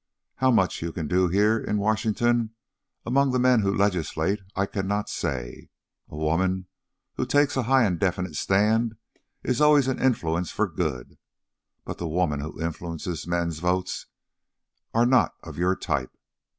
[0.37, 2.55] How much you can do here in Washington
[3.05, 5.69] among the men who legislate I cannot say.
[6.09, 6.65] A woman
[7.17, 8.95] who takes a high and definite stand
[9.43, 11.19] is always an influence for good;
[11.85, 14.07] but the women who influence men's votes
[14.91, 16.17] are not of your type.